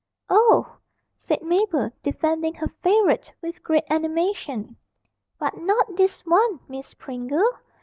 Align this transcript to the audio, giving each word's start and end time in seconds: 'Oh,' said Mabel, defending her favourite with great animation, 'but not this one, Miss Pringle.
'Oh,' 0.31 0.77
said 1.15 1.43
Mabel, 1.43 1.91
defending 2.01 2.55
her 2.55 2.69
favourite 2.81 3.31
with 3.39 3.61
great 3.61 3.83
animation, 3.91 4.75
'but 5.37 5.57
not 5.59 5.95
this 5.95 6.21
one, 6.25 6.59
Miss 6.67 6.95
Pringle. 6.95 7.51